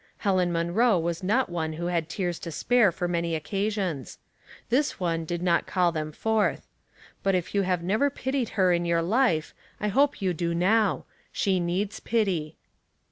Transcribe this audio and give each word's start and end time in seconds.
Helen 0.17 0.51
Manroe 0.51 0.97
was 0.97 1.21
not 1.21 1.47
one 1.51 1.73
who 1.73 1.85
had 1.85 2.09
tears 2.09 2.39
to 2.39 2.49
Bpare 2.49 2.91
for 2.91 3.07
many 3.07 3.35
occasions— 3.35 4.17
this 4.71 4.99
one 4.99 5.25
did 5.25 5.43
not 5.43 5.67
call 5.67 5.91
them 5.91 6.11
forth; 6.11 6.65
but 7.21 7.35
if 7.35 7.53
you 7.53 7.61
have 7.61 7.83
never 7.83 8.09
pitied 8.09 8.49
her 8.57 8.73
in 8.73 8.83
your 8.83 9.03
life, 9.03 9.53
I 9.79 9.89
hope 9.89 10.19
you 10.19 10.33
do 10.33 10.55
now— 10.55 11.05
she 11.41 11.59
needs 11.59 11.99
pity. 11.99 12.57